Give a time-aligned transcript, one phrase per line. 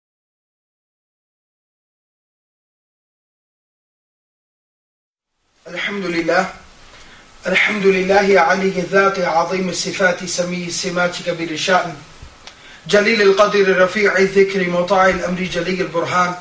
[5.68, 6.54] الحمد لله
[7.48, 11.96] الحمد لله علي الذات عظيم الصفات سمي السمات كبير الشأن
[12.88, 16.36] جليل القدر رفيع الذكر مطاع الأمر جلي البرهان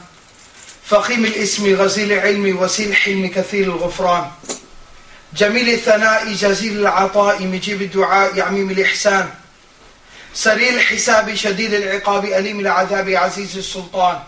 [0.86, 4.30] فخيم الاسم غزيل العلم وسيل الحلم كثير الغفران.
[5.34, 9.30] جميل الثناء جزيل العطاء مجيب الدعاء عميم الإحسان.
[10.34, 14.18] سريع الحساب شديد العقاب أليم العذاب عزيز السلطان.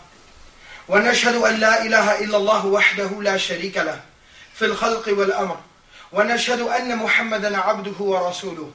[0.89, 4.01] ونشهد أن لا إله إلا الله وحده لا شريك له
[4.55, 5.57] في الخلق والأمر.
[6.13, 8.71] ونشهد أن محمدا عبده ورسوله.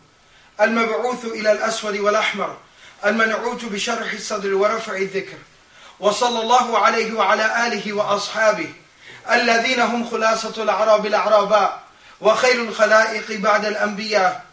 [0.62, 2.58] المبعوث إلى الأسود والأحمر.
[3.06, 5.38] المنعوت بشرح الصدر ورفع الذكر.
[6.00, 8.70] وصلى الله عليه وعلى آله وأصحابه
[9.32, 11.80] الذين هم خلاصة الأعراب الأعراباء
[12.22, 14.44] وخير الخلائق بعد الأنبياء.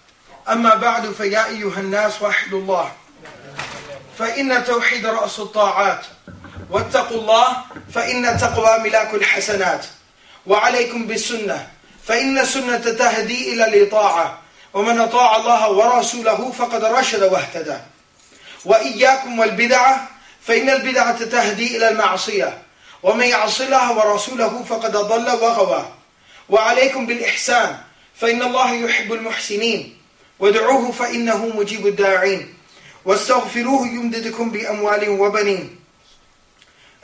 [0.48, 2.92] أما بعد فيا أيها الناس وحدوا الله.
[4.18, 6.06] فإن توحيد رأس الطاعات
[6.70, 7.46] واتقوا الله
[7.94, 9.86] فإن تقوى ملاك الحسنات.
[10.46, 11.68] وعليكم بالسنة
[12.06, 14.38] فإن السنة تهدي إلى الإطاعة.
[14.74, 17.76] ومن أطاع الله ورسوله فقد رشد واهتدى.
[18.64, 20.08] وإياكم والبدعة
[20.42, 22.62] فإن البدعة تهدي إلى المعصية.
[23.02, 25.92] ومن يعص الله ورسوله فقد ضل وغوى.
[26.48, 27.78] وعليكم بالإحسان
[28.16, 29.98] فإن الله يحب المحسنين.
[30.38, 32.54] وادعوه فإنه مجيب الداعين.
[33.04, 35.80] واستغفروه يمددكم بأموال وبنين.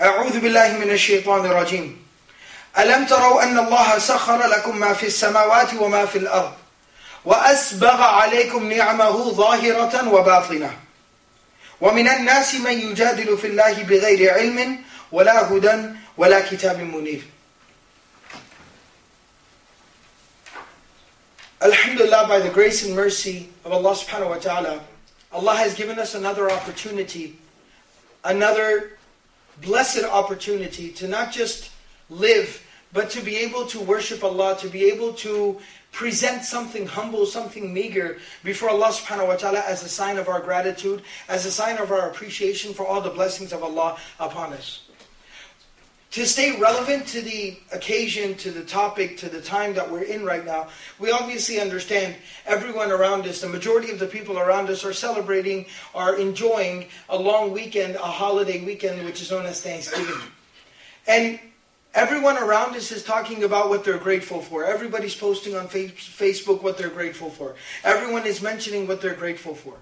[0.00, 2.06] أعوذ بالله من الشيطان الرجيم.
[2.78, 6.52] ألم تروا أن الله سخر لكم ما في السماوات وما في الأرض؟
[7.24, 10.85] وأسبغ عليكم نعمه ظاهرة وباطنة.
[11.81, 14.77] ومن الناس من يجادل في الله بغير علم
[15.11, 15.83] ولا هدى
[16.17, 17.21] ولا كتاب منير
[21.61, 24.81] Alhamdulillah, by the grace and mercy of Allah subhanahu wa ta'ala,
[25.31, 27.37] Allah has given us another opportunity,
[28.23, 28.97] another
[29.61, 31.69] blessed opportunity to not just
[32.09, 35.58] live, but to be able to worship Allah, to be able to
[35.92, 40.40] present something humble, something meager before Allah subhanahu wa ta'ala as a sign of our
[40.40, 44.82] gratitude, as a sign of our appreciation for all the blessings of Allah upon us.
[46.12, 50.24] To stay relevant to the occasion, to the topic, to the time that we're in
[50.24, 50.68] right now,
[50.98, 52.14] we obviously understand
[52.46, 57.16] everyone around us, the majority of the people around us are celebrating, are enjoying a
[57.18, 60.20] long weekend, a holiday weekend, which is known as Thanksgiving.
[61.06, 61.38] And
[61.96, 64.66] Everyone around us is talking about what they're grateful for.
[64.66, 67.54] Everybody's posting on Facebook what they're grateful for.
[67.82, 69.76] Everyone is mentioning what they're grateful for.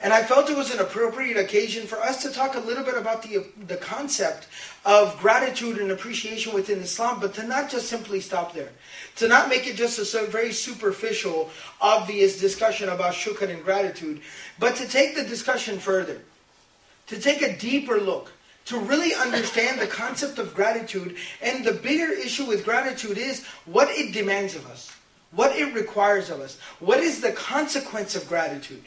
[0.00, 2.96] And I felt it was an appropriate occasion for us to talk a little bit
[2.96, 4.48] about the, the concept
[4.84, 8.70] of gratitude and appreciation within Islam, but to not just simply stop there.
[9.16, 11.50] To not make it just a very superficial,
[11.80, 14.22] obvious discussion about shukr and gratitude,
[14.58, 16.20] but to take the discussion further.
[17.06, 18.32] To take a deeper look
[18.68, 21.16] to really understand the concept of gratitude.
[21.40, 24.92] And the bigger issue with gratitude is what it demands of us,
[25.32, 28.84] what it requires of us, what is the consequence of gratitude.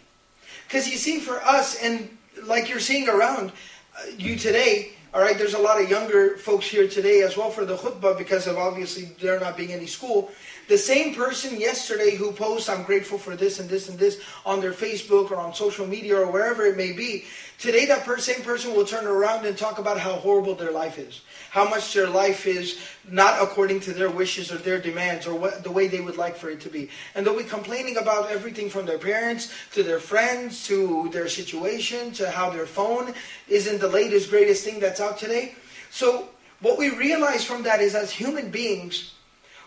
[0.67, 3.51] Because you see, for us, and like you're seeing around
[3.97, 7.49] uh, you today, all right, there's a lot of younger folks here today as well
[7.49, 10.31] for the khutbah because of obviously there not being any school.
[10.71, 14.61] The same person yesterday who posts, I'm grateful for this and this and this on
[14.61, 17.25] their Facebook or on social media or wherever it may be,
[17.59, 21.23] today that same person will turn around and talk about how horrible their life is.
[21.49, 25.61] How much their life is not according to their wishes or their demands or what,
[25.61, 26.89] the way they would like for it to be.
[27.15, 32.13] And they'll be complaining about everything from their parents to their friends to their situation
[32.13, 33.13] to how their phone
[33.49, 35.53] isn't the latest, greatest thing that's out today.
[35.89, 36.29] So,
[36.61, 39.15] what we realize from that is as human beings,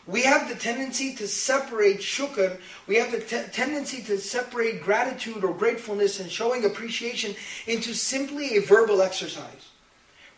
[0.06, 5.42] we have the tendency to separate shukr, we have the te- tendency to separate gratitude
[5.44, 7.34] or gratefulness and showing appreciation
[7.66, 9.70] into simply a verbal exercise.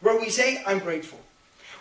[0.01, 1.19] Where we say, I'm grateful.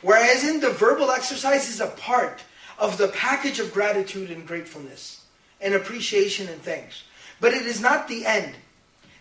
[0.02, 2.44] Whereas in the verbal exercise is a part
[2.80, 5.26] of the package of gratitude and gratefulness
[5.62, 7.04] and appreciation and thanks.
[7.40, 8.56] But it is not the end.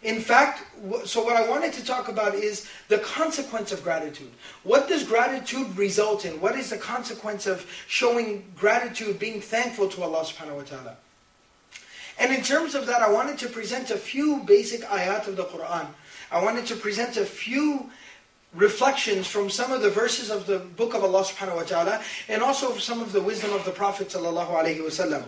[0.05, 0.63] In fact,
[1.07, 4.31] so what I wanted to talk about is the consequence of gratitude.
[4.63, 6.39] What does gratitude result in?
[6.43, 10.97] What is the consequence of showing gratitude, being thankful to Allah subhanahu wa ta'ala?
[12.19, 15.45] And in terms of that, I wanted to present a few basic ayat of the
[15.45, 15.87] Quran.
[16.31, 17.91] I wanted to present a few
[18.53, 22.43] reflections from some of the verses of the book of Allah subhanahu wa ta'ala and
[22.43, 25.25] also some of the wisdom of the Prophet sallallahu alaihi wasallam.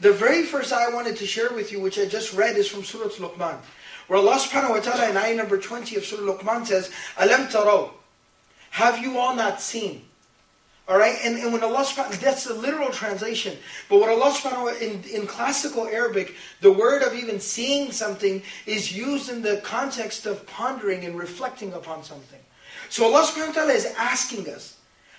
[0.00, 2.82] The very first I wanted to share with you, which I just read, is from
[2.82, 3.58] Surah Luqman.
[4.10, 7.90] Where Allah subhanahu wa ta'ala in ayah number 20 of Surah Luqman says, Alam taraw.
[8.70, 10.02] Have you all not seen?
[10.88, 13.56] All right, and, and when Allah subhanahu that's the literal translation.
[13.88, 18.90] But what Allah subhanahu in, in classical Arabic, the word of even seeing something is
[18.90, 22.40] used in the context of pondering and reflecting upon something.
[22.88, 24.76] So Allah subhanahu wa ta'ala is asking us,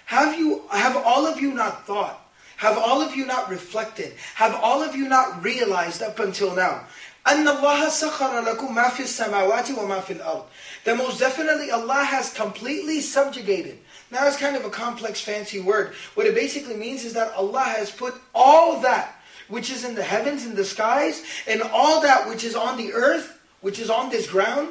[0.07, 2.21] have you have all of you not thought?
[2.57, 4.13] Have all of you not reflected?
[4.35, 6.85] Have all of you not realized up until now?
[7.26, 10.44] أن الله سخر لكم ما في السماوات وما في الأرض.
[10.84, 13.78] That most definitely Allah has completely subjugated
[14.10, 15.94] now it's kind of a complex, fancy word.
[16.14, 19.14] What it basically means is that Allah has put all that
[19.48, 22.92] which is in the heavens, in the skies, and all that which is on the
[22.92, 24.68] earth, which is on this ground,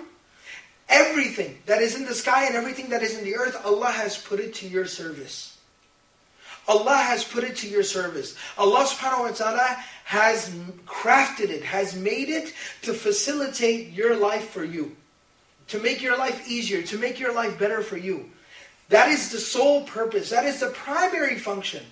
[0.90, 4.18] everything that is in the sky and everything that is in the earth, Allah has
[4.18, 5.58] put it to your service.
[6.68, 8.36] Allah has put it to your service.
[8.58, 9.78] Allah subhanahu wa ta'ala
[10.10, 10.50] has
[10.86, 12.54] crafted it, has made it
[12.84, 14.96] to facilitate your life for you.
[15.70, 18.30] To make your life easier, to make your life better for you.
[18.90, 20.30] That is the sole purpose.
[20.30, 21.84] That is the primary function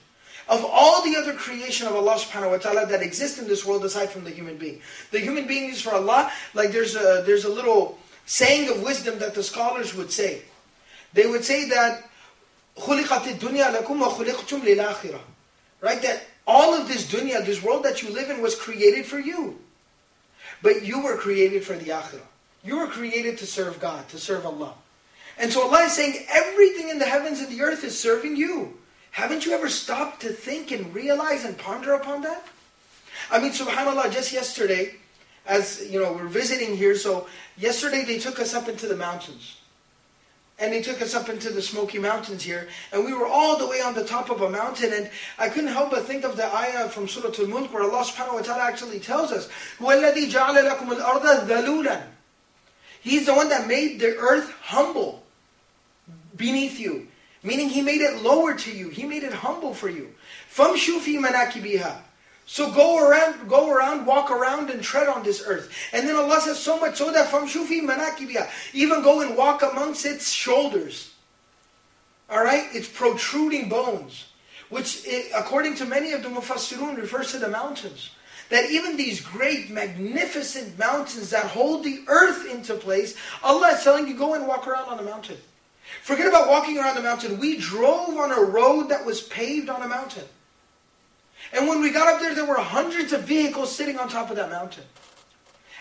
[0.48, 3.84] of all the other creation of Allah subhanahu wa ta'ala that exist in this world
[3.86, 4.82] aside from the human being.
[5.12, 9.20] The human being is for Allah, like there's a, there's a little saying of wisdom
[9.20, 10.44] that the scholars would say.
[11.14, 12.10] They would say that
[12.78, 15.22] خُلِقَتِ الدُّنْيَا لَكُمْ وَخُلِقْتُمْ لِلْآخِرَةِ
[15.82, 16.02] Right?
[16.02, 19.59] That all of this dunya, this world that you live in was created for you.
[20.63, 22.27] But you were created for the akhirah.
[22.65, 24.73] You were created to serve God, to serve Allah.
[25.39, 28.79] And so Allah is saying everything in the heavens and the earth is serving you.
[29.11, 32.45] Haven't you ever stopped to think and realize and ponder upon that?
[33.31, 34.95] I mean, subhanAllah, just yesterday,
[35.47, 39.59] as you know, we're visiting here, so yesterday they took us up into the mountains
[40.60, 43.68] And they took us up into the Smoky Mountains here, and we were all the
[43.68, 45.10] way on the top of a mountain, and
[45.40, 48.42] I couldn't help but think of the ayah from Surah Al-Mulk where Allah subhanahu wa
[48.42, 52.04] ta'ala actually tells us, وَالَّذِي جَعَلَ لَكُمُ الْأَرْضَ ذَلُولًا
[53.02, 55.24] He's the one that made the earth humble
[56.36, 57.08] beneath you.
[57.44, 58.90] Meaning he made it lower to you.
[58.90, 60.14] He made it humble for you.
[60.56, 61.98] فَمْشُوا فِي مَنَاكِبِهَا
[62.51, 65.71] so go around, go around, walk around and tread on this earth.
[65.93, 69.61] And then Allah says so much so that from shufi manakibiya, even go and walk
[69.61, 71.13] amongst its shoulders.
[72.31, 74.29] All right, it's protruding bones,
[74.71, 78.13] which eh, according to many of the mufassirun refers to the mountains.
[78.49, 84.09] That even these great, magnificent mountains that hold the earth into place, Allah is telling
[84.09, 85.37] you go and walk around on the mountain.
[86.03, 87.39] Forget about walking around the mountain.
[87.39, 90.25] We drove on a road that was paved on a mountain.
[91.53, 94.37] And when we got up there, there were hundreds of vehicles sitting on top of
[94.37, 94.85] that mountain.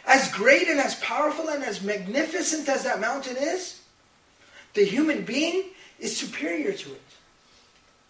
[0.06, 3.82] As great and as powerful and as magnificent as that mountain is,
[4.74, 5.66] the human being
[6.00, 7.02] is superior to it.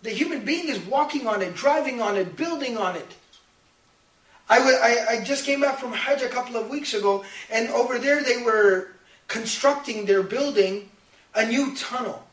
[0.03, 3.15] The human being is walking on it, driving on it, building on it.
[4.49, 7.97] I, I, I just came back from Hajj a couple of weeks ago, and over
[7.97, 8.89] there they were
[9.27, 10.89] constructing their building
[11.33, 12.26] a new tunnel.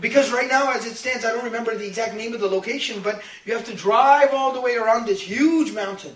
[0.00, 3.00] Because right now, as it stands, I don't remember the exact name of the location,
[3.02, 6.14] but you have to drive all the way around this huge mountain.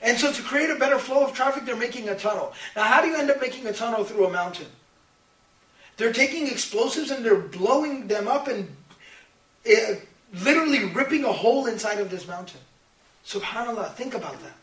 [0.00, 2.52] And so to create a better flow of traffic, they're making a tunnel.
[2.76, 4.66] Now, how do you end up making a tunnel through a mountain?
[5.96, 8.74] They're taking explosives and they're blowing them up and
[9.66, 9.94] uh,
[10.42, 12.60] literally ripping a hole inside of this mountain.
[13.24, 14.56] Subhanallah, think about that.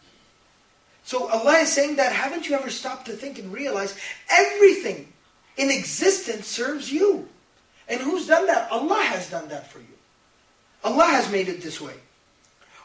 [1.04, 3.98] So Allah is saying that, haven't you ever stopped to think and realize
[4.30, 5.12] everything
[5.58, 7.28] in existence serves you.
[7.89, 8.71] And who's done that?
[8.71, 9.87] Allah has done that for you.
[10.83, 11.95] Allah has made it this way.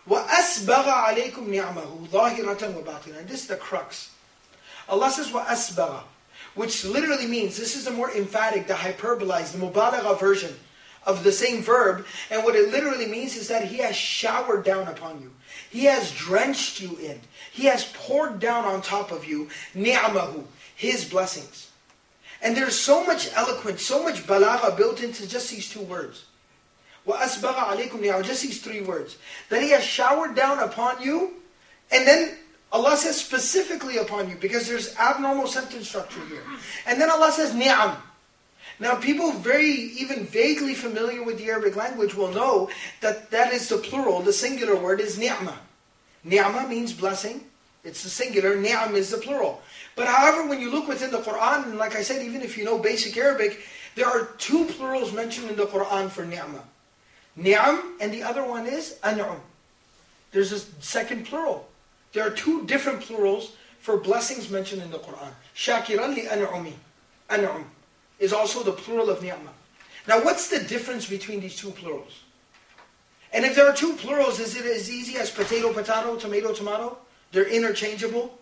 [0.08, 4.12] وَأَسْبَغَ عَلَيْكُمْ نِعْمَهُ ظَاهِرَةً وَبَاطِنًا And this is the crux.
[4.88, 6.04] Allah says وَأَسْبَغَ
[6.56, 10.54] which literally means, this is the more emphatic, the hyperbolized, the mubalagha version
[11.06, 12.06] of the same verb.
[12.30, 15.32] And what it literally means is that He has showered down upon you.
[15.70, 17.22] He has drenched you in.
[17.52, 20.44] He has poured down on top of you ni'amahu,
[20.76, 21.72] His blessings.
[22.44, 26.26] And there's so much eloquence, so much balagha built into just these two words.
[27.06, 29.18] وَأَسْبَغَ عَلَيْكُمْ نِعَمَ Just these three words.
[29.50, 31.34] That He has showered down upon you,
[31.92, 32.38] and then
[32.72, 36.44] Allah says specifically upon you, because there's abnormal sentence structure here.
[36.86, 37.98] And then Allah says ni'am.
[38.80, 42.70] Now people very, even vaguely familiar with the Arabic language will know
[43.02, 45.58] that that is the plural, the singular word is ni'ma.
[46.24, 47.44] Ni'ma means blessing.
[47.84, 49.62] It's the singular, ni'am is the plural.
[49.97, 52.65] But however, when you look within the Quran, and like I said, even if you
[52.65, 53.61] know basic Arabic,
[53.95, 56.65] there are two plurals mentioned in the Quran for ni'mah.
[57.37, 59.41] Ni'am, and the other one is an'um.
[60.33, 61.69] There's a second plural.
[62.13, 65.33] There are two different plurals for blessings mentioned in the Quran.
[65.55, 66.73] Shakiran li an'umi.
[67.31, 67.65] An'um
[68.19, 69.53] is also the plural of ni'mah.
[70.09, 72.23] Now what's the difference between these two plurals?
[73.33, 76.99] And if there are two plurals, is it as easy as potato, potato, tomato, tomato?
[77.33, 78.39] They're interchangeable.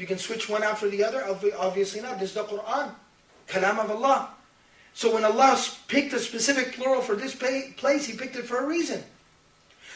[0.00, 1.22] You can switch one out for the other?
[1.58, 2.18] Obviously not.
[2.18, 2.94] This is the Quran.
[3.46, 4.30] Kalam of Allah.
[4.94, 8.66] So when Allah picked a specific plural for this place, He picked it for a
[8.66, 9.04] reason.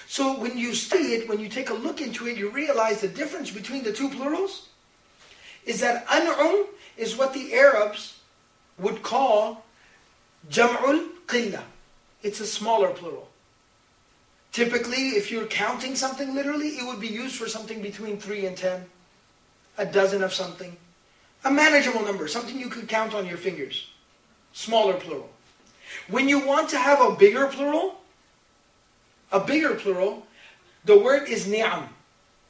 [0.06, 3.08] So when you study it, when you take a look into it, you realize the
[3.08, 4.68] difference between the two plurals
[5.64, 6.66] is that an'um
[6.98, 8.20] is what the Arabs
[8.78, 9.64] would call
[10.50, 11.62] jam'ul qilla.
[12.22, 13.30] It's a smaller plural.
[14.52, 18.56] Typically, if you're counting something literally, it would be used for something between 3 and
[18.56, 18.84] 10,
[19.78, 20.76] a dozen of something.
[21.44, 23.90] A manageable number, something you could count on your fingers.
[24.52, 25.28] Smaller plural.
[26.08, 28.00] When you want to have a bigger plural,
[29.30, 30.26] a bigger plural,
[30.84, 31.88] the word is ni'am.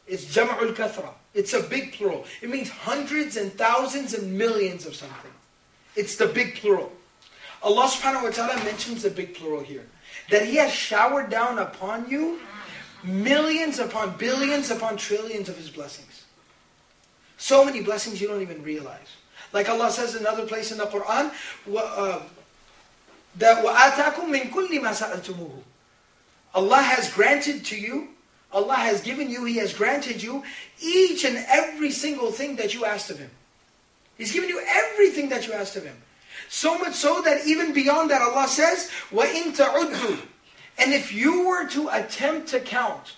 [0.07, 1.11] It's jam'ul kathra.
[1.33, 2.25] It's a big plural.
[2.43, 5.31] It means hundreds and thousands and millions of something.
[5.97, 6.93] It's the big plural.
[7.63, 9.87] Allah subhanahu wa ta'ala mentions the big plural here
[10.31, 12.39] that He has showered down upon you
[13.03, 16.24] millions upon billions upon trillions of His blessings.
[17.38, 19.16] So many blessings you don't even realize.
[19.54, 21.32] Like Allah says in another place in the Quran,
[21.76, 22.20] uh,
[23.38, 25.64] that وَآتَاكُم مِّن كُلِّ مَا سَأَلْتُمُوهُ
[26.56, 28.10] Allah has granted to you,
[28.52, 30.44] Allah has given you, He has granted you
[30.82, 33.30] each and every single thing that you asked of Him.
[34.18, 35.96] He's given you everything that you asked of Him.
[36.50, 40.20] So much so that even beyond that, Allah says, وَإِن تَعُدُّوا
[40.80, 43.16] And if you were to attempt to count,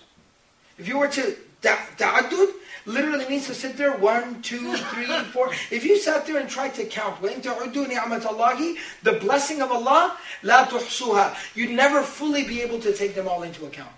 [0.78, 2.52] if you were to, ta'addud
[2.87, 5.51] literally means to sit there one, two, three, four.
[5.69, 11.35] If you sat there and tried to count, the blessing of Allah, la tuhsuha.
[11.55, 13.91] You'd never fully be able to take them all into account.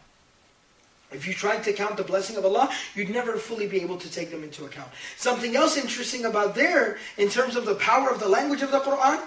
[1.12, 4.12] If you tried to count the blessing of Allah, you'd never fully be able to
[4.12, 4.90] take them into account.
[5.18, 8.80] Something else interesting about there, in terms of the power of the language of the
[8.80, 9.24] Quran,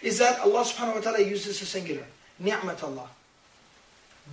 [0.00, 2.04] is that Allah subhanahu wa ta'ala uses a singular.
[2.38, 3.08] Ni'mat Allah.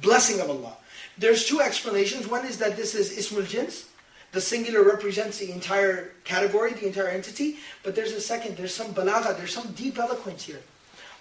[0.01, 0.73] Blessing of Allah.
[1.17, 2.27] There's two explanations.
[2.27, 3.85] One is that this is Ismul Jins,
[4.35, 7.55] the singular represents the entire category, the entire entity.
[7.83, 10.59] But there's a second, there's some balagha, there's some deep eloquence here.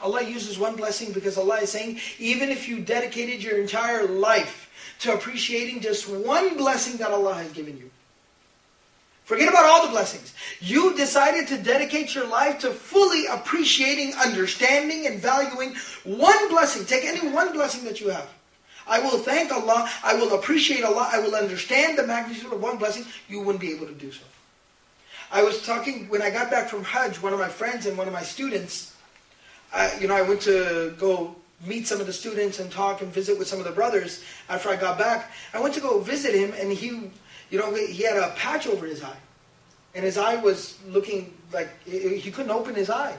[0.01, 4.97] Allah uses one blessing because Allah is saying, even if you dedicated your entire life
[4.99, 7.89] to appreciating just one blessing that Allah has given you.
[9.23, 10.35] Forget about all the blessings.
[10.59, 16.85] You decided to dedicate your life to fully appreciating, understanding, and valuing one blessing.
[16.85, 18.29] Take any one blessing that you have.
[18.87, 22.77] I will thank Allah, I will appreciate Allah, I will understand the magnitude of one
[22.77, 23.05] blessing.
[23.29, 24.25] You wouldn't be able to do so.
[25.33, 28.07] I was talking, when I got back from Hajj, one of my friends and one
[28.07, 28.95] of my students,
[29.73, 31.35] I, you know, I went to go
[31.67, 34.69] meet some of the students and talk and visit with some of the brothers after
[34.69, 35.33] I got back.
[35.53, 37.11] I went to go visit him, and he,
[37.51, 39.17] you know, he had a patch over his eye,
[39.95, 43.17] and his eye was looking like he couldn't open his eye.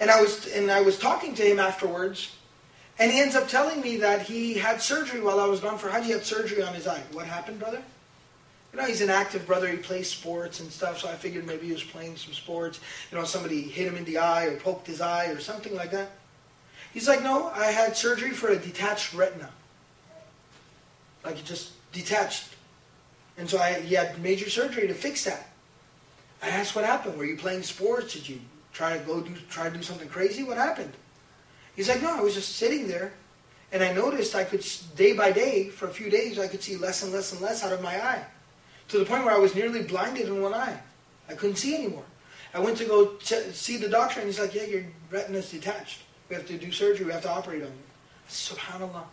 [0.00, 2.36] And I was and I was talking to him afterwards,
[2.98, 5.88] and he ends up telling me that he had surgery while I was gone for
[5.90, 6.04] Hajj.
[6.04, 7.02] He had surgery on his eye.
[7.12, 7.82] What happened, brother?
[8.72, 9.68] You know, he's an active brother.
[9.68, 11.00] He plays sports and stuff.
[11.00, 12.80] So I figured maybe he was playing some sports.
[13.10, 15.90] You know, somebody hit him in the eye or poked his eye or something like
[15.92, 16.10] that.
[16.92, 19.50] He's like, no, I had surgery for a detached retina.
[21.24, 22.48] Like it just detached.
[23.36, 25.48] And so I, he had major surgery to fix that.
[26.42, 27.18] I asked what happened.
[27.18, 28.14] Were you playing sports?
[28.14, 28.40] Did you
[28.72, 30.42] try to go do try to do something crazy?
[30.42, 30.92] What happened?
[31.76, 33.12] He's like, no, I was just sitting there,
[33.72, 34.64] and I noticed I could
[34.96, 37.64] day by day for a few days I could see less and less and less
[37.64, 38.24] out of my eye,
[38.88, 40.78] to the point where I was nearly blinded in one eye.
[41.28, 42.04] I couldn't see anymore.
[42.52, 46.00] I went to go see the doctor, and he's like, yeah, your retina's detached.
[46.28, 47.06] We have to do surgery.
[47.06, 47.74] We have to operate on you.
[48.28, 49.04] Subhanallah.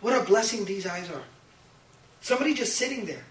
[0.00, 1.22] What a blessing these eyes are.
[2.22, 3.24] Somebody just sitting there,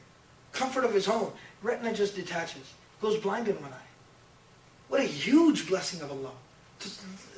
[0.52, 1.32] comfort of his home,
[1.64, 3.88] retina just detaches, goes blind in one eye.
[4.88, 6.32] What a huge blessing of Allah
[6.81, 6.91] To,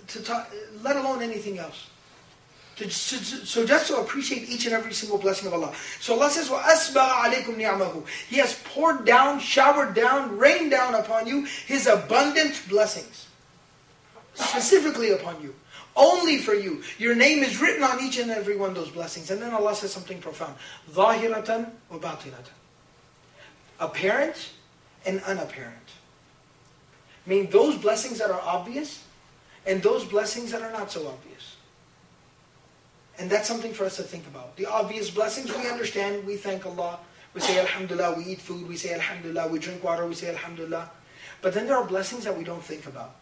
[0.09, 0.51] to talk,
[0.83, 1.89] let alone anything else.
[2.77, 5.75] To, to, so just to appreciate each and every single blessing of Allah.
[6.01, 11.27] So Allah says, وَأَسْبَغَ عَلَيْكُمْ نِعْمَهُ He has poured down, showered down, rained down upon
[11.27, 13.29] you His abundant blessings
[14.39, 15.55] specifically upon you.
[15.97, 16.83] Only for you.
[16.99, 19.31] Your name is written on each and every one of those blessings.
[19.31, 20.55] And then Allah says something profound.
[20.93, 22.47] ظَاهِرَةً وَبَاطِنَةً
[23.81, 24.51] Apparent
[25.05, 25.75] and unapparent.
[27.27, 29.05] I mean, those blessings that are obvious
[29.66, 31.56] and those blessings that are not so obvious.
[33.20, 34.58] And that's something for us to think about.
[34.58, 37.00] The obvious blessings we understand, we thank Allah.
[37.34, 40.90] We say Alhamdulillah, we eat food, we say Alhamdulillah, we drink water, we say Alhamdulillah.
[41.42, 43.16] But then there are blessings that we don't think about.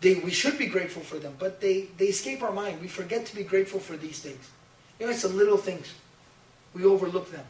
[0.00, 2.80] They, we should be grateful for them, but they, they escape our mind.
[2.80, 4.50] We forget to be grateful for these things.
[4.98, 5.94] You know, it's the little things.
[6.74, 7.44] We overlook them.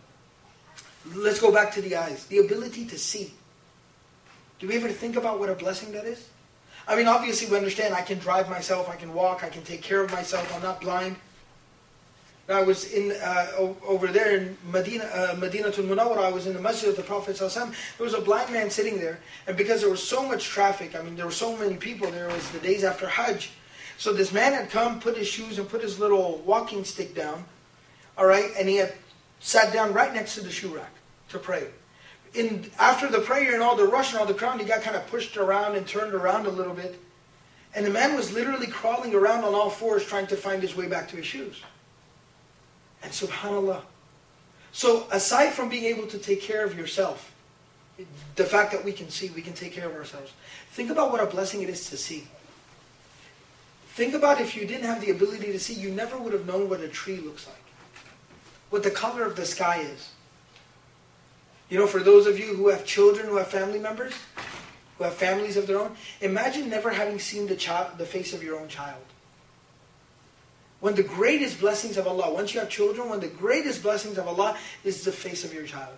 [1.14, 2.26] Let's go back to the eyes.
[2.26, 3.32] The ability to see.
[4.58, 6.28] Do we ever think about what a blessing that is?
[6.86, 9.82] I mean, obviously we understand I can drive myself, I can walk, I can take
[9.82, 11.16] care of myself, I'm not blind.
[12.48, 16.24] I was in uh, over there in Medina, uh, Madinatul Munawwara.
[16.24, 17.70] I was in the Masjid of the Prophet There
[18.00, 21.14] was a blind man sitting there, and because there was so much traffic, I mean,
[21.14, 22.10] there were so many people.
[22.10, 23.52] There was the days after Hajj,
[23.96, 27.44] so this man had come, put his shoes and put his little walking stick down,
[28.18, 28.92] all right, and he had
[29.38, 30.92] sat down right next to the shoe rack
[31.28, 31.68] to pray.
[32.34, 34.96] In after the prayer and all the rush and all the crowd, he got kind
[34.96, 36.98] of pushed around and turned around a little bit,
[37.74, 40.86] and the man was literally crawling around on all fours trying to find his way
[40.88, 41.62] back to his shoes.
[43.02, 43.82] And subhanallah.
[44.72, 47.32] So aside from being able to take care of yourself,
[48.36, 50.32] the fact that we can see, we can take care of ourselves.
[50.70, 52.26] Think about what a blessing it is to see.
[53.88, 56.70] Think about if you didn't have the ability to see, you never would have known
[56.70, 57.56] what a tree looks like.
[58.70, 60.08] What the color of the sky is.
[61.72, 64.12] You know, for those of you who have children, who have family members,
[64.98, 68.42] who have families of their own, imagine never having seen the, child, the face of
[68.42, 69.02] your own child.
[70.80, 73.82] One of the greatest blessings of Allah, once you have children, one of the greatest
[73.82, 75.94] blessings of Allah is the face of your child.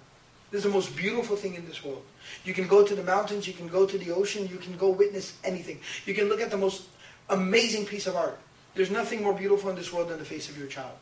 [0.52, 2.04] This is the most beautiful thing in this world.
[2.44, 4.90] You can go to the mountains, you can go to the ocean, you can go
[4.90, 5.80] witness anything.
[6.06, 6.84] You can look at the most
[7.30, 8.38] amazing piece of art.
[8.76, 10.94] There's nothing more beautiful in this world than the face of your child.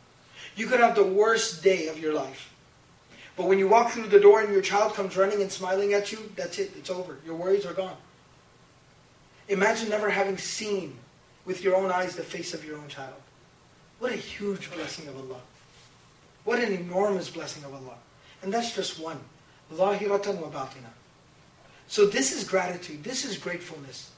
[0.55, 2.52] You could have the worst day of your life.
[3.35, 6.11] But when you walk through the door and your child comes running and smiling at
[6.11, 6.71] you, that's it.
[6.77, 7.17] It's over.
[7.25, 7.97] Your worries are gone.
[9.49, 10.97] Imagine never having seen
[11.45, 13.15] with your own eyes the face of your own child.
[13.99, 15.41] What a huge blessing of Allah.
[16.43, 17.95] What an enormous blessing of Allah.
[18.41, 19.19] And that's just one.
[19.71, 19.97] Wa.
[21.87, 23.03] So this is gratitude.
[23.03, 24.11] This is gratefulness.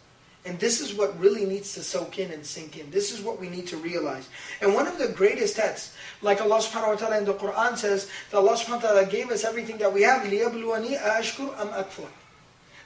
[0.44, 2.90] And this is what really needs to soak in and sink in.
[2.90, 4.28] This is what we need to realize.
[4.62, 8.08] And one of the greatest tests, like Allah subhanahu wa ta'ala in the Quran says,
[8.30, 12.08] that Allah subhanahu wa ta'ala gave us everything that we have, لِيَبْلُوَنِي أَشْكُرْ أَمْ أَكْفُرْ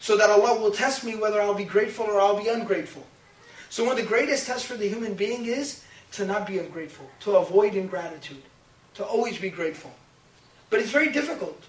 [0.01, 3.07] So that Allah will test me whether I'll be grateful or I'll be ungrateful.
[3.71, 7.09] So one of the greatest tests for the human being is to not be ungrateful,
[7.21, 8.43] to avoid ingratitude,
[8.95, 9.93] to always be grateful.
[10.71, 11.63] But it's very difficult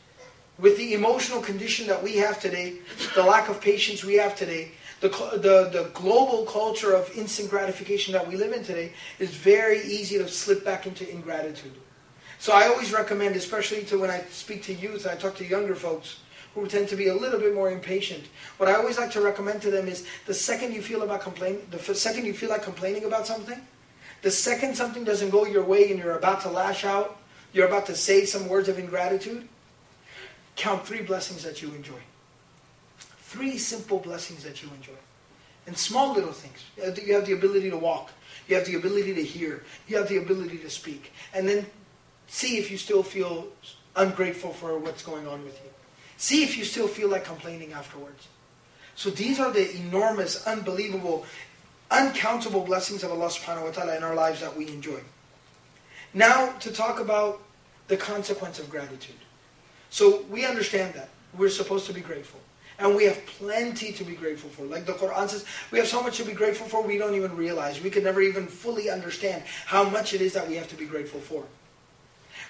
[0.58, 2.76] with the emotional condition that we have today,
[3.14, 8.13] the lack of patience we have today, the, the, the global culture of instant gratification
[8.13, 11.73] that we live in today is very easy to slip back into ingratitude.
[12.39, 15.75] So I always recommend, especially to when I speak to youth, I talk to younger
[15.75, 16.21] folks
[16.55, 18.25] who tend to be a little bit more impatient.
[18.57, 21.61] What I always like to recommend to them is the second you feel about complain,
[21.71, 23.61] the second you feel like complaining about something,
[24.23, 27.21] the second something doesn't go your way and you're about to lash out,
[27.53, 29.49] you're about to say some words of ingratitude,
[30.57, 32.01] count three blessings that you enjoy.
[33.31, 34.99] Three simple blessings that you enjoy.
[35.69, 36.65] And small little things.
[36.77, 38.11] You have the ability to walk.
[38.49, 39.63] You have the ability to hear.
[39.87, 41.13] You have the ability to speak.
[41.33, 41.67] And then
[42.27, 43.47] see if you still feel
[43.95, 45.71] ungrateful for what's going on with you.
[46.17, 48.27] See if you still feel like complaining afterwards.
[48.97, 51.25] So these are the enormous, unbelievable
[51.89, 55.01] uncountable blessings of Allah subhanahu wa ta'ala in our lives that we enjoy.
[56.15, 57.43] Now, to talk about
[57.87, 59.23] the consequence of gratitude.
[59.91, 61.11] So we understand that.
[61.37, 62.41] We're supposed to be grateful.
[62.81, 64.65] And we have plenty to be grateful for.
[64.65, 67.37] Like the Quran says, we have so much to be grateful for we don't even
[67.37, 67.83] realize.
[67.83, 70.87] We could never even fully understand how much it is that we have to be
[70.87, 71.45] grateful for.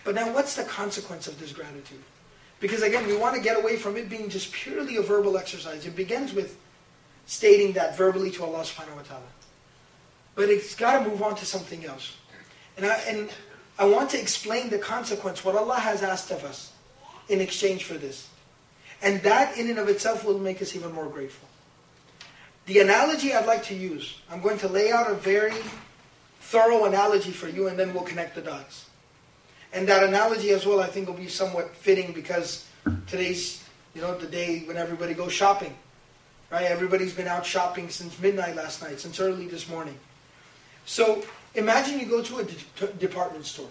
[0.05, 1.99] But now what's the consequence of this gratitude?
[2.61, 5.85] Because again, we want to get away from it being just purely a verbal exercise.
[5.85, 6.57] It begins with
[7.27, 9.31] stating that verbally to Allah subhanahu wa ta'ala.
[10.37, 12.17] But it's got to move on to something else.
[12.77, 13.31] And I, and
[13.79, 16.73] I want to explain the consequence, what Allah has asked of us
[17.29, 18.30] in exchange for this.
[19.03, 21.49] And that in and of itself will make us even more grateful.
[22.67, 25.55] The analogy I'd like to use, I'm going to lay out a very
[26.41, 28.87] thorough analogy for you and then we'll connect the dots.
[29.73, 32.67] And that analogy as well I think will be somewhat fitting because
[33.07, 35.75] today's you know the day when everybody goes shopping.
[36.51, 36.65] Right?
[36.65, 39.97] Everybody's been out shopping since midnight last night, since early this morning.
[40.85, 41.23] So
[41.55, 43.69] imagine you go to a de department store.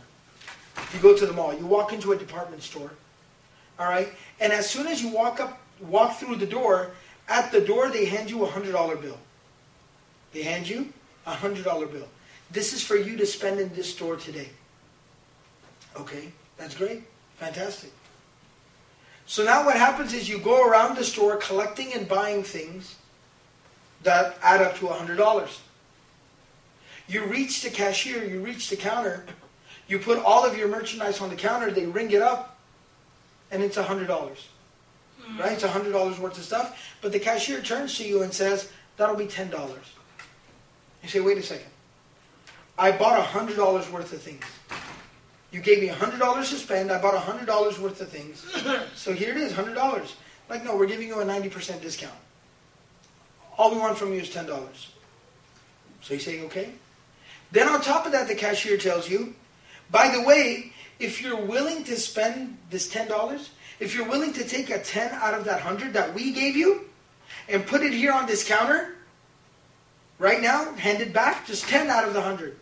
[0.93, 1.53] You go to the mall.
[1.53, 2.91] You walk into a department store.
[3.79, 4.09] All right?
[4.39, 6.91] And as soon as you walk up, walk through the door,
[7.29, 9.17] at the door they hand you a $100 bill.
[10.33, 10.91] They hand you
[11.25, 12.07] a $100 bill.
[12.51, 14.49] This is for you to spend in this store today.
[15.95, 17.03] Okay, that's great.
[17.37, 17.91] Fantastic.
[19.25, 22.95] So now what happens is you go around the store collecting and buying things
[24.03, 25.59] that add up to a $100.
[27.07, 29.25] You reach the cashier, you reach the counter,
[29.87, 32.58] you put all of your merchandise on the counter, they ring it up,
[33.51, 34.07] and it's $100.
[34.07, 35.39] Mm.
[35.39, 35.53] Right?
[35.53, 36.95] It's $100 worth of stuff.
[37.01, 39.51] But the cashier turns to you and says, that'll be $10.
[41.03, 41.67] You say, wait a second.
[42.77, 44.43] I bought $100 worth of things.
[45.51, 46.91] You gave me $100 to spend.
[46.91, 48.45] I bought $100 worth of things.
[48.95, 50.11] So here it is, $100.
[50.49, 52.13] Like, no, we're giving you a 90% discount.
[53.57, 54.47] All we want from you is $10.
[56.01, 56.71] So you say, okay.
[57.51, 59.35] Then on top of that, the cashier tells you,
[59.91, 64.69] By the way, if you're willing to spend this $10, if you're willing to take
[64.69, 66.85] a 10 out of that 100 that we gave you
[67.47, 68.95] and put it here on this counter,
[70.17, 72.57] right now, hand it back, just 10 out of the 100.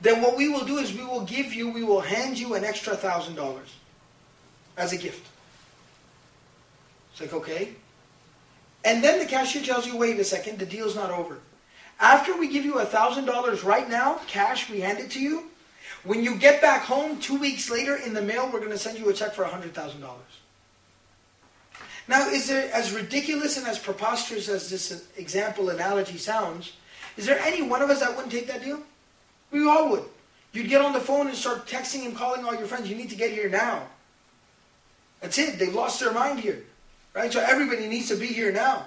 [0.00, 2.64] Then what we will do is we will give you, we will hand you an
[2.64, 3.58] extra $1,000
[4.76, 5.26] as a gift.
[7.12, 7.74] It's like, okay.
[8.84, 11.38] And then the cashier tells you, wait a second, the deal's not over.
[12.00, 15.50] After we give you $1,000 right now, cash, we hand it to you,
[16.04, 18.98] when you get back home two weeks later in the mail, we're going to send
[18.98, 20.02] you a check for $100,000.
[22.06, 26.72] Now, is there, as ridiculous and as preposterous as this example analogy sounds,
[27.16, 28.80] is there any one of us that wouldn't take that deal?
[29.50, 30.04] We all would.
[30.52, 32.90] You'd get on the phone and start texting and calling all your friends.
[32.90, 33.86] You need to get here now.
[35.20, 35.58] That's it.
[35.58, 36.62] They've lost their mind here.
[37.14, 37.32] Right?
[37.32, 38.86] So everybody needs to be here now.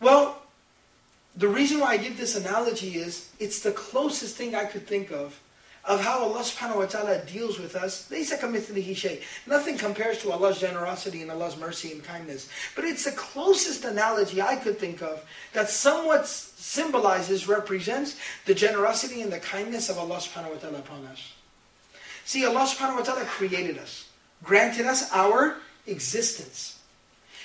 [0.00, 0.37] Well,
[1.38, 5.12] the reason why I give this analogy is it's the closest thing I could think
[5.12, 5.40] of
[5.84, 8.10] of how Allah subhanahu wa ta'ala deals with us.
[9.46, 12.48] Nothing compares to Allah's generosity and Allah's mercy and kindness.
[12.76, 15.24] But it's the closest analogy I could think of
[15.54, 21.06] that somewhat symbolizes, represents the generosity and the kindness of Allah subhanahu wa ta'ala upon
[21.06, 21.32] us.
[22.26, 24.08] See, Allah subhanahu wa ta'ala created us,
[24.42, 26.78] granted us our existence.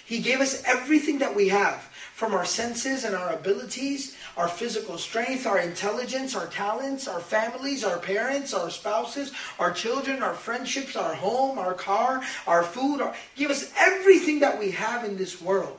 [0.06, 1.90] He gave us everything that we have
[2.24, 7.84] from our senses and our abilities, our physical strength, our intelligence, our talents, our families,
[7.84, 13.02] our parents, our spouses, our children, our friendships, our home, our car, our food.
[13.02, 15.78] Our, give us everything that we have in this world.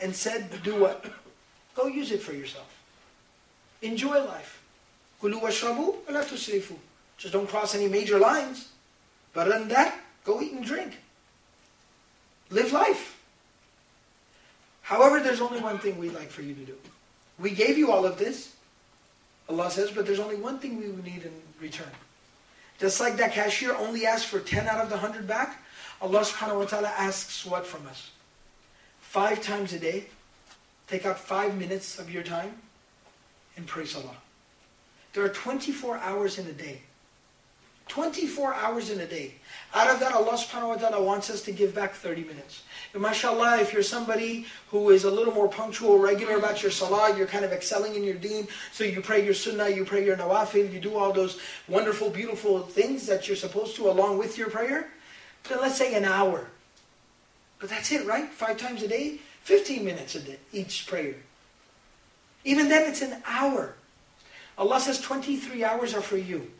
[0.00, 1.04] And said, do what?
[1.76, 2.76] Go use it for yourself.
[3.82, 4.60] Enjoy life.
[7.18, 8.70] Just don't cross any major lines.
[9.32, 10.98] But other than that, go eat and drink.
[12.50, 13.19] Live life.
[14.90, 16.74] However, there's only one thing we'd like for you to do.
[17.38, 18.56] We gave you all of this,
[19.48, 21.92] Allah says, but there's only one thing we would need in return.
[22.80, 25.62] Just like that cashier only asked for 10 out of the 100 back,
[26.02, 28.10] Allah subhanahu wa ta'ala asks what from us?
[29.00, 30.06] Five times a day,
[30.88, 32.56] take out five minutes of your time
[33.56, 34.16] and praise Allah.
[35.12, 36.82] There are 24 hours in a day.
[37.90, 39.34] 24 hours in a day.
[39.74, 42.62] Out of that, Allah subhanahu wa ta'ala wants us to give back 30 minutes.
[42.94, 47.16] And mashallah, if you're somebody who is a little more punctual, regular about your salah,
[47.16, 50.16] you're kind of excelling in your deen, so you pray your sunnah, you pray your
[50.16, 54.50] nawafil, you do all those wonderful, beautiful things that you're supposed to along with your
[54.50, 54.88] prayer,
[55.48, 56.46] then let's say an hour.
[57.58, 58.30] But that's it, right?
[58.30, 61.16] Five times a day, 15 minutes a day, each prayer.
[62.44, 63.74] Even then, it's an hour.
[64.56, 66.50] Allah says 23 hours are for you.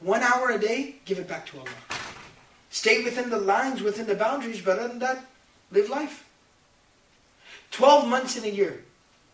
[0.00, 1.68] One hour a day, give it back to Allah.
[2.70, 5.24] Stay within the lines, within the boundaries, but other than that,
[5.70, 6.26] live life.
[7.70, 8.84] 12 months in a year.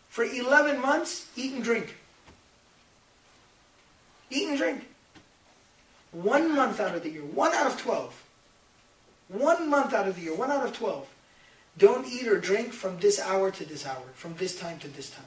[0.08, 1.96] For 11 months, eat and drink.
[4.30, 4.86] Eat and drink.
[6.12, 8.24] One month out of the year, one out of 12.
[9.28, 11.06] One month out of the year, one out of 12.
[11.78, 15.10] Don't eat or drink from this hour to this hour, from this time to this
[15.10, 15.24] time.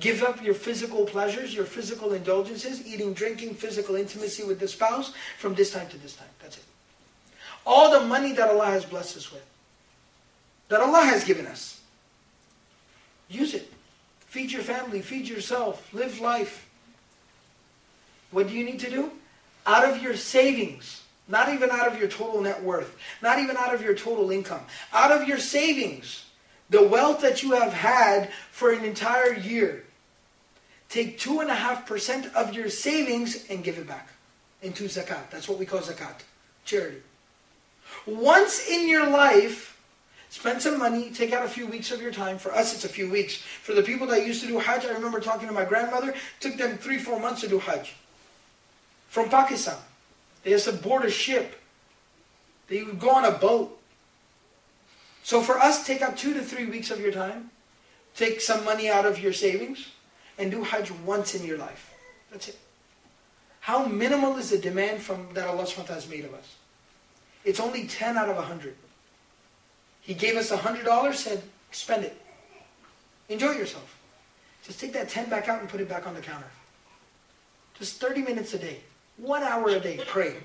[0.00, 5.12] Give up your physical pleasures, your physical indulgences, eating, drinking, physical intimacy with the spouse
[5.38, 6.28] from this time to this time.
[6.40, 6.64] That's it.
[7.66, 9.44] All the money that Allah has blessed us with,
[10.68, 11.80] that Allah has given us,
[13.28, 13.72] use it.
[14.20, 16.68] Feed your family, feed yourself, live life.
[18.30, 19.10] What do you need to do?
[19.66, 23.74] Out of your savings, not even out of your total net worth, not even out
[23.74, 24.60] of your total income,
[24.92, 26.24] out of your savings,
[26.70, 29.84] the wealth that you have had for an entire year,
[30.88, 34.10] take 2.5% of your savings and give it back
[34.62, 35.30] into zakat.
[35.30, 36.20] That's what we call zakat,
[36.64, 37.02] charity.
[38.06, 39.80] Once in your life,
[40.30, 42.38] spend some money, take out a few weeks of your time.
[42.38, 43.36] For us, it's a few weeks.
[43.36, 46.56] For the people that used to do Hajj, I remember talking to my grandmother, took
[46.56, 47.94] them three, four months to do Hajj.
[49.08, 49.78] From Pakistan.
[50.42, 51.60] They had to board a ship.
[52.68, 53.77] They would go on a boat.
[55.28, 57.50] So for us, take out two to three weeks of your time,
[58.16, 59.88] take some money out of your savings,
[60.38, 61.92] and do Hajj once in your life.
[62.30, 62.58] That's it.
[63.60, 66.56] How minimal is the demand from that Allah SWT has made of us?
[67.44, 68.74] It's only 10 out of 100.
[70.00, 72.18] He gave us $100, said, spend it.
[73.28, 73.98] Enjoy yourself.
[74.64, 76.50] Just take that 10 back out and put it back on the counter.
[77.78, 78.80] Just 30 minutes a day.
[79.18, 80.36] One hour a day, pray.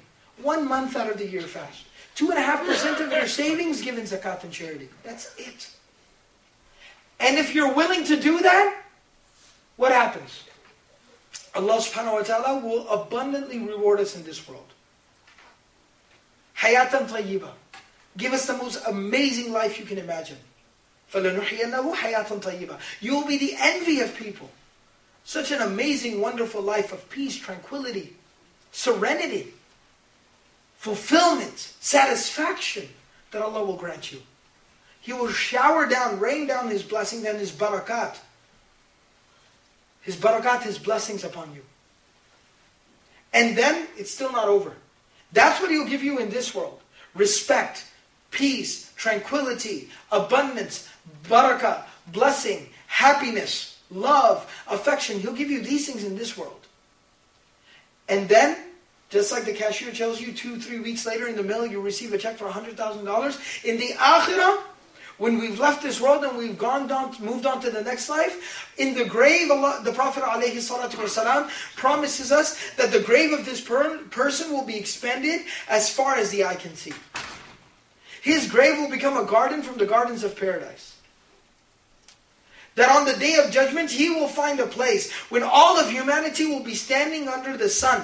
[0.41, 1.85] One month out of the year, fast.
[2.14, 4.88] Two and a half percent of your savings given zakat and charity.
[5.04, 5.70] That's it.
[7.20, 8.82] And if you're willing to do that,
[9.76, 10.44] what happens?
[11.54, 14.66] Allah subhanahu wa ta'ala will abundantly reward us in this world.
[16.58, 17.50] Hayatan tayyiba.
[18.16, 20.38] Give us the most amazing life you can imagine.
[21.12, 22.78] فَلَنُحْيَنَّهُ hayatan tayyiba.
[23.00, 24.50] You will be the envy of people.
[25.24, 28.16] Such an amazing, wonderful life of peace, tranquility,
[28.72, 29.52] serenity,
[30.83, 32.85] fulfillment, satisfaction
[33.31, 34.21] that Allah will grant you.
[34.99, 38.17] He will shower down, rain down His blessing and His barakat.
[40.01, 41.61] His barakat, His blessings upon you.
[43.31, 44.73] And then it's still not over.
[45.31, 46.81] That's what He'll give you in this world.
[47.15, 47.85] Respect,
[48.29, 50.89] peace, tranquility, abundance,
[51.29, 55.21] barakah, blessing, happiness, love, affection.
[55.21, 56.67] He'll give you these things in this world.
[58.09, 58.57] And then,
[59.13, 62.11] just like the cashier tells you, two, three weeks later in the mail, you receive
[62.13, 63.63] a check for $100,000.
[63.63, 64.63] In the akhirah,
[65.19, 68.73] when we've left this world and we've gone down, moved on to the next life,
[68.79, 73.99] in the grave, Allah, the Prophet ﷺ promises us that the grave of this per
[74.09, 76.93] person will be expanded as far as the eye can see.
[78.23, 80.97] His grave will become a garden from the gardens of paradise.
[82.73, 86.47] That on the day of judgment, he will find a place when all of humanity
[86.47, 88.03] will be standing under the sun.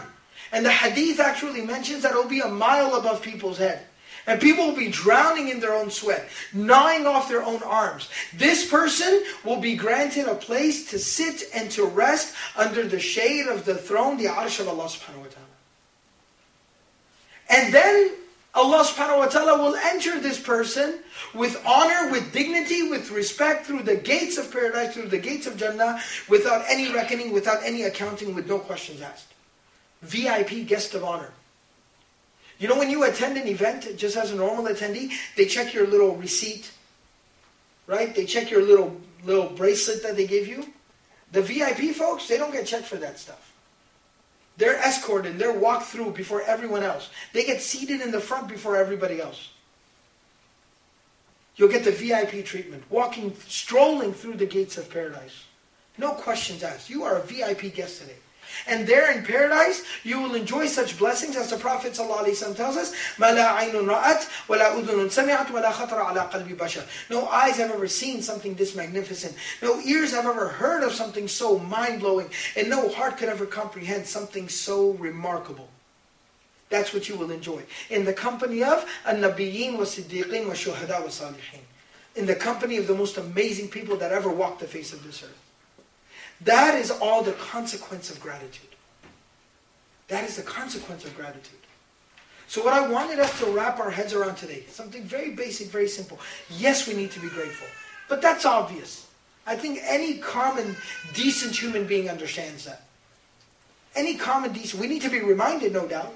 [0.51, 3.85] And the hadith actually mentions that it will be a mile above people's head.
[4.27, 8.09] And people will be drowning in their own sweat, gnawing off their own arms.
[8.35, 13.47] This person will be granted a place to sit and to rest under the shade
[13.47, 15.45] of the throne, the arsh of Allah subhanahu wa ta'ala.
[17.49, 18.11] And then
[18.53, 20.99] Allah subhanahu wa ta'ala will enter this person
[21.33, 25.57] with honor, with dignity, with respect through the gates of paradise, through the gates of
[25.57, 29.33] Jannah, without any reckoning, without any accounting, with no questions asked.
[30.01, 31.31] VIP guest of honor.
[32.57, 35.87] You know when you attend an event, just as a normal attendee, they check your
[35.87, 36.71] little receipt,
[37.87, 38.13] right?
[38.13, 40.65] They check your little little bracelet that they give you.
[41.31, 43.53] The VIP folks, they don't get checked for that stuff.
[44.57, 47.09] They're escorted, they're walked through before everyone else.
[47.33, 49.51] They get seated in the front before everybody else.
[51.55, 55.43] You'll get the VIP treatment, walking, strolling through the gates of paradise.
[55.97, 56.89] No questions asked.
[56.89, 58.15] You are a VIP guest today.
[58.66, 62.94] And there in paradise, you will enjoy such blessings as the Prophet ﷺ tells us,
[67.10, 69.34] No eyes have ever seen something this magnificent.
[69.62, 72.30] No ears have ever heard of something so mind-blowing.
[72.56, 75.68] And no heart could ever comprehend something so remarkable.
[76.70, 77.62] That's what you will enjoy.
[77.90, 81.60] In the company of النبيين والصديقين والشهداء والصالحين.
[82.16, 85.22] In the company of the most amazing people that ever walked the face of this
[85.22, 85.40] earth.
[86.41, 88.69] That is all the consequence of gratitude.
[90.07, 91.59] That is the consequence of gratitude.
[92.47, 95.87] So what I wanted us to wrap our heads around today, something very basic, very
[95.87, 96.19] simple.
[96.49, 97.67] Yes, we need to be grateful.
[98.07, 99.07] But that's obvious.
[99.45, 100.75] I think any common,
[101.13, 102.83] decent human being understands that.
[103.95, 106.15] Any common, decent, we need to be reminded, no doubt.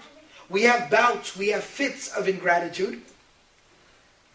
[0.49, 3.01] We have bouts, we have fits of ingratitude.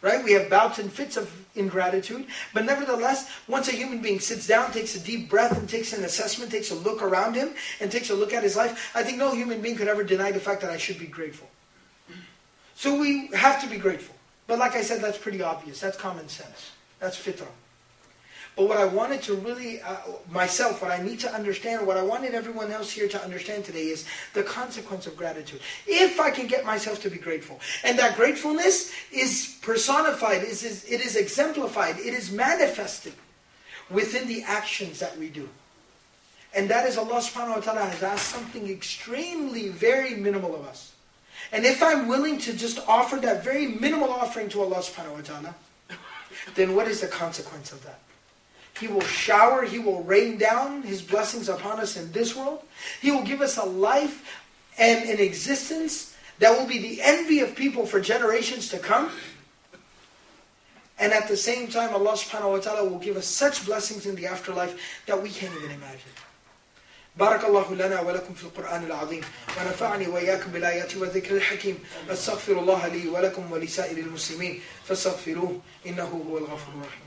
[0.00, 0.22] Right?
[0.22, 2.26] We have bouts and fits of ingratitude.
[2.54, 6.04] But nevertheless, once a human being sits down, takes a deep breath, and takes an
[6.04, 9.18] assessment, takes a look around him, and takes a look at his life, I think
[9.18, 11.50] no human being could ever deny the fact that I should be grateful.
[12.76, 14.14] So we have to be grateful.
[14.46, 15.80] But like I said, that's pretty obvious.
[15.80, 16.70] That's common sense.
[17.00, 17.48] That's fitrah.
[18.58, 19.98] But what I wanted to really, uh,
[20.32, 23.84] myself, what I need to understand, what I wanted everyone else here to understand today
[23.84, 25.60] is the consequence of gratitude.
[25.86, 27.60] If I can get myself to be grateful.
[27.84, 33.12] And that gratefulness is personified, is, is, it is exemplified, it is manifested
[33.90, 35.48] within the actions that we do.
[36.52, 40.94] And that is Allah subhanahu wa ta'ala has asked something extremely, very minimal of us.
[41.52, 45.20] And if I'm willing to just offer that very minimal offering to Allah subhanahu wa
[45.20, 45.54] ta'ala,
[46.56, 48.00] then what is the consequence of that?
[48.79, 52.61] He will shower, He will rain down His blessings upon us in this world.
[53.01, 54.41] He will give us a life
[54.77, 59.09] and an existence that will be the envy of people for generations to come.
[60.99, 64.15] And at the same time, Allah subhanahu wa ta'ala will give us such blessings in
[64.15, 66.11] the afterlife that we can't even imagine.
[67.17, 69.21] بارك الله لنا ولكم في القرآن العظيم
[69.57, 76.73] ونفعني وإياكم بالآيات والذكر الحكيم أستغفر الله لي ولكم ولسائر المسلمين فاستغفروه إنه هو الغفور
[76.73, 77.06] الرحيم